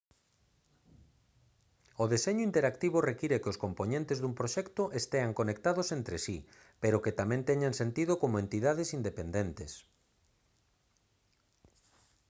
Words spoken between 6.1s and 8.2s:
si pero que tamén teñan sentido